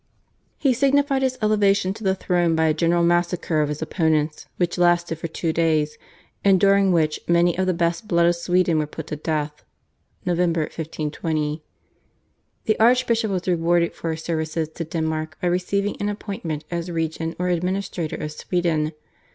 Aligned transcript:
He 0.57 0.73
signified 0.73 1.21
his 1.21 1.37
elevation 1.43 1.93
to 1.93 2.03
the 2.03 2.15
throne 2.15 2.55
by 2.55 2.65
a 2.65 2.73
general 2.73 3.03
massacre 3.03 3.61
of 3.61 3.69
his 3.69 3.83
opponents 3.83 4.47
which 4.57 4.79
lasted 4.79 5.19
for 5.19 5.27
two 5.27 5.53
days, 5.53 5.95
and 6.43 6.59
during 6.59 6.91
which 6.91 7.19
many 7.27 7.55
of 7.55 7.67
the 7.67 7.73
best 7.75 8.07
blood 8.07 8.25
of 8.25 8.35
Sweden 8.35 8.79
were 8.79 8.87
put 8.87 9.05
to 9.05 9.15
death 9.15 9.63
(Nov. 10.25 10.39
1520). 10.39 11.63
The 12.65 12.79
archbishop 12.79 13.29
was 13.29 13.47
rewarded 13.47 13.93
for 13.93 14.09
his 14.09 14.23
services 14.23 14.69
to 14.69 14.83
Denmark 14.83 15.37
by 15.39 15.47
receiving 15.49 15.97
an 16.01 16.09
appointment 16.09 16.63
as 16.71 16.89
region 16.89 17.35
or 17.37 17.49
administrator 17.49 18.15
of 18.15 18.31
Sweden. 18.31 18.93